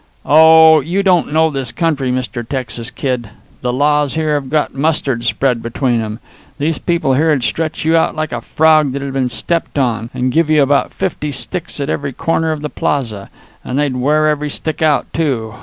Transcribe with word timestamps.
Oh, 0.25 0.79
you 0.79 1.03
don't 1.03 1.31
know 1.31 1.51
this 1.51 1.71
country, 1.71 2.11
Mr. 2.11 2.41
Texas 2.47 2.89
Kid. 2.89 3.29
The 3.61 3.71
laws 3.71 4.15
here 4.15 4.33
have 4.33 4.49
got 4.49 4.73
mustard 4.73 5.25
spread 5.25 5.61
between 5.61 6.01
'em. 6.01 6.17
These 6.57 6.79
people 6.79 7.13
here'd 7.13 7.43
stretch 7.43 7.85
you 7.85 7.95
out 7.95 8.15
like 8.15 8.31
a 8.31 8.41
frog 8.41 8.93
that 8.93 9.03
had 9.03 9.13
been 9.13 9.29
stepped 9.29 9.77
on, 9.77 10.09
and 10.11 10.31
give 10.31 10.49
you 10.49 10.63
about 10.63 10.91
fifty 10.91 11.31
sticks 11.31 11.79
at 11.79 11.87
every 11.87 12.13
corner 12.13 12.51
of 12.51 12.63
the 12.63 12.69
plaza. 12.71 13.29
And 13.63 13.77
they'd 13.77 13.95
wear 13.95 14.27
every 14.27 14.49
stick 14.49 14.81
out, 14.81 15.05
too. 15.13 15.53